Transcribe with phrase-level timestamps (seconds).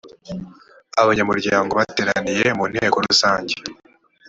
[1.01, 3.55] abanyamuryango bateraniye mu nteko rusange